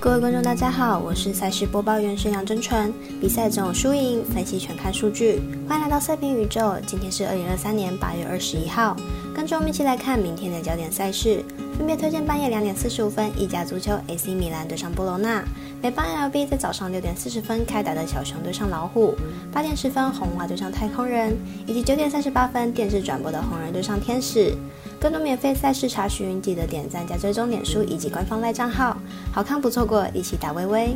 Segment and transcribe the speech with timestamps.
[0.00, 2.92] 各位观众，大家好，我是赛事播报员沈阳真纯。
[3.20, 5.40] 比赛总有输赢，分析全看数据。
[5.68, 6.74] 欢迎来到赛评宇宙。
[6.84, 8.96] 今天是二零二三年八月二十一号，
[9.32, 11.44] 跟着我们一起来看明天的焦点赛事。
[11.78, 15.42] 分别推荐半夜两点四十五分，意甲足球 AC 米兰对上波罗纳；
[15.80, 19.14] 美邦 LB 在早上六点四十分开打的小熊对上老虎；
[19.52, 24.52] 八点十分红袜对上太空人，以及九点三十八分电视转播的红人对上天使。
[25.00, 28.91] 更多免费赛事查询，记得点赞加追踪脸书以及官方赖账号，
[29.32, 30.94] 好看不错过，一起打微微。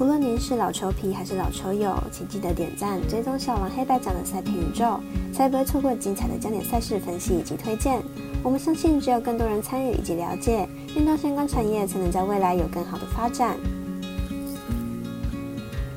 [0.00, 4.98] 无论您是老球皮还是老球友，请记得点赞追踪小王黑白奖的赛评宇宙，
[5.32, 8.02] 才不会错过精彩的焦点赛事分析以及推荐。
[8.42, 13.56] 我们相信，只有更多人参与以及了解运动相关产业，才能在未来有更好的发展。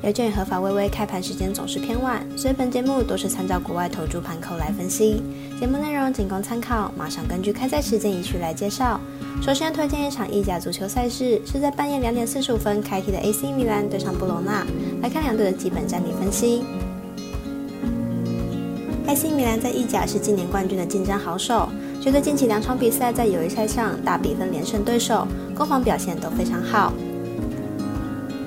[0.02, 5.22] 由于合法微微开盘时间总是偏晚，所以本节目都是参照国外投注盘口来分析。
[5.60, 9.00] 节目内容仅供参考，马上根据开赛时间一序来介绍。
[9.40, 14.66] 首先推荐一场意甲足球赛事，是在半夜两点四十五分开踢的 AC 米兰对上布罗纳。
[15.00, 16.64] 来看两队的基本战力分析。
[19.06, 21.68] AC 米兰在意甲是今年冠军的竞争好手，
[22.00, 26.92] 觉得近期两场比赛在友谊赛上大比分连胜对手，攻防表现都非常好。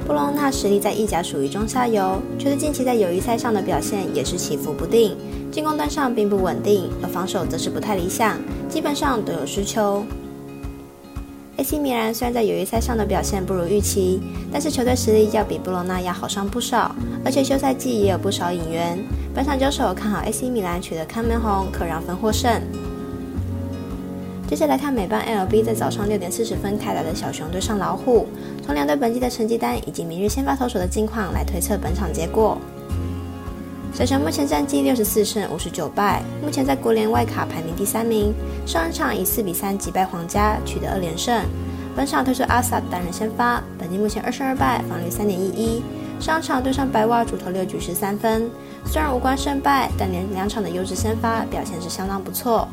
[0.05, 5.17] 布隆纳实力在意甲属于中下游，觉得近期在友谊赛上的表现也是起伏不定，
[5.51, 8.37] 进攻端上并不稳定，而防守则是不太理想，
[8.69, 10.05] 基本上都有失球。
[11.57, 18.99] AC 米兰虽然在友谊赛上的表现不如预期，但是球队实力要比布隆纳要好上不少，而且休赛季也有不少引援。
[19.33, 22.61] 本场交手看好 AC 米兰取得开门红，可让分获胜。
[24.47, 28.27] 接下来看美邦 LB 在早上六点四十分开打的小熊对上老虎，
[28.63, 32.55] 从两队本季的成绩单以及明日先发投手的近况来推测本场结果。
[33.91, 38.31] 小熊目前战绩六十四胜五十九败，目前在国联外卡排名第三名。
[38.67, 41.43] 上一场以四比三击败皇家，取得二连胜。
[41.95, 45.81] 本场推出阿萨担任先发，本季目前二胜二败，防率三点一一。
[46.19, 48.47] 上场对上白袜主投六局十三分，
[48.85, 52.67] 虽然无关胜败，但连两场的优质先发表现是相当不错。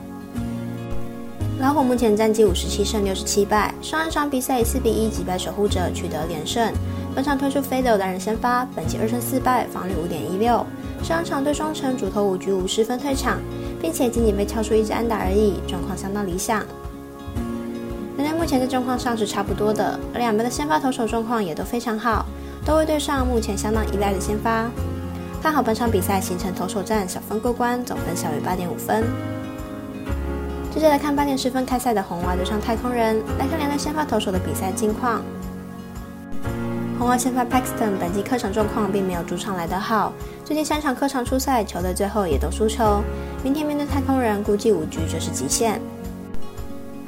[1.62, 6.72] 老虎目前战绩五十七胜六十七败，上一场比赛以四比一击败守护者，取得连胜。
[7.14, 10.66] 本场推出飞斗担任先发，本季二胜四败，防率五点一六。
[11.04, 13.38] 上一场对双城主投五局五十分退场，
[13.80, 16.66] 并且仅仅被敲出一支安打而已，状况相当理想。
[18.16, 22.26] 两队目前在状况上是差不多的，而两边的先发投手状况也都非常好，
[22.66, 24.68] 都会对上目前相当依赖的先发。
[25.40, 29.04] 看好本场比赛形成投手战小分过关，总分小于八点五分。
[30.74, 35.22] 接着来看八点十分开赛的红袜对上太空人，来看两队先发投手的比赛近况。
[36.98, 40.14] 红袜先发 Paxton 本季客场状况并没有主场来得好，
[40.46, 43.02] 最近三场客场出赛，球队最后也都输球。
[43.44, 45.78] 明天面对太空人，估计五局就是极限。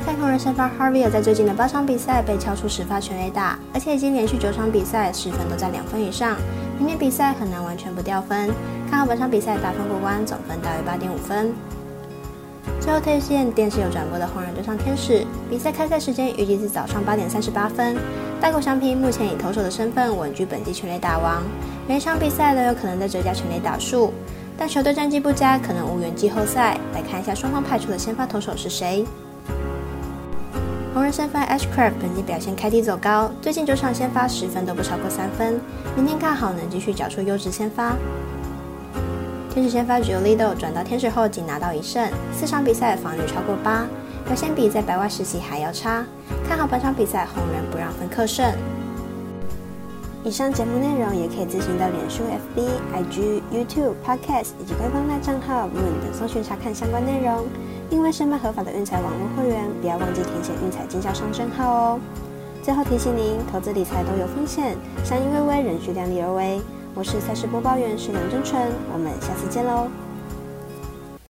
[0.04, 6.36] 太空人先发 Harvey 在最近的八场比赛被敲出十发全垒打，而且已经连续九场比赛十分都在两分以上，
[6.76, 8.50] 明天比赛很难完全不掉分。
[8.91, 11.54] 看好本场比赛打分过关，总分大于八点五分。
[12.80, 17.97] 最后推荐电视有转播的红人对上天使，比赛开赛时间预计是早上八点三十八分。
[18.41, 21.42] 大口相平目前以投手的身份稳居本季全垒打王，
[21.88, 24.12] 每场比赛都有可能在追加全垒打数，
[24.58, 26.78] 但球队战绩不佳，可能无缘季后赛。
[26.92, 29.04] 来看一下双方派出的先发投手是谁。
[30.92, 35.60] 红人先发 Ashcraft 本季表现开低走高，最近九场先发十分都不超过三分，
[35.96, 37.96] 明天看好能继续缴出优质先发。
[39.54, 43.87] 天使先发 Julio 转到天使后仅拿到一胜，四场比赛防御超过八，
[44.26, 46.04] 表现比在白袜时期还要差。
[46.48, 48.44] 看好本场比赛红人不让分客胜。
[50.25, 52.25] 以上节目内容也可以自行到脸书、
[52.56, 52.66] FB、
[52.97, 57.47] IG、YouTube、Podcast 以及官方赖账号 Moon 等搜寻查看相关内容。
[57.91, 62.00] 另外，申办合法的运彩网络会员，不要忘记填写运彩经销商证号哦。
[62.60, 66.60] 最后提醒您，投资理财都有风险，相依微微，仍需量力而为。
[66.97, 70.03] 我是赛事播报员石梁真纯，我们下次见喽。